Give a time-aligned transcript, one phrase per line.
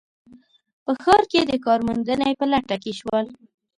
[0.83, 3.25] په ښار کې د کار موندنې په لټه کې شول